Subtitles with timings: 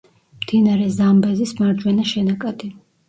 [0.43, 2.73] მდინარე ზამბეზის მარჯვენა შენაკადი.